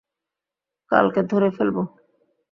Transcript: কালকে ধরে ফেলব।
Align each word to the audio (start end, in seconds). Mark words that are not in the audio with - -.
কালকে 0.91 1.21
ধরে 1.23 1.49
ফেলব। 1.51 1.77